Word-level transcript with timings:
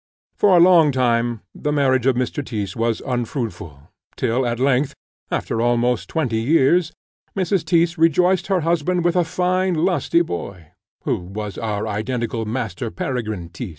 For 0.35 0.57
a 0.57 0.59
long 0.59 0.91
time 0.91 1.41
the 1.53 1.71
marriage 1.71 2.07
of 2.07 2.15
Mr. 2.15 2.43
Tyss 2.43 2.75
was 2.75 3.03
unfruitful, 3.05 3.91
till 4.15 4.47
at 4.47 4.59
length, 4.59 4.95
after 5.29 5.61
almost 5.61 6.09
twenty 6.09 6.41
years, 6.41 6.91
Mrs. 7.37 7.63
Tyss 7.63 7.99
rejoiced 7.99 8.47
her 8.47 8.61
husband 8.61 9.05
with 9.05 9.15
a 9.15 9.23
fine 9.23 9.75
lusty 9.75 10.21
boy, 10.23 10.71
who 11.03 11.17
was 11.19 11.55
our 11.59 11.87
identical 11.87 12.45
Master 12.45 12.89
Peregrine 12.89 13.49
Tyss. 13.49 13.69